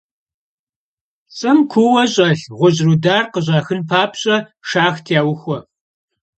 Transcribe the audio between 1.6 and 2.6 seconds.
kuuue ş'elh